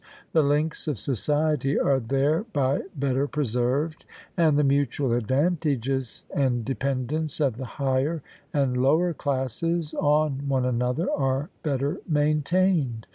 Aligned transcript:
The 0.31 0.41
links 0.41 0.87
of 0.87 0.97
society 0.97 1.79
are 1.79 1.99
thereby 1.99 2.81
better 2.95 3.27
preserved, 3.27 4.03
and 4.35 4.57
the 4.57 4.63
mutual 4.63 5.13
advantages 5.13 6.25
and 6.33 6.65
dependence 6.65 7.39
of 7.39 7.57
the 7.57 7.65
higher 7.77 8.23
and 8.51 8.75
lower 8.81 9.13
classes 9.13 9.93
on 9.93 10.47
one 10.47 10.65
another 10.65 11.07
are 11.11 11.51
better 11.61 11.99
maintained. 12.09 13.05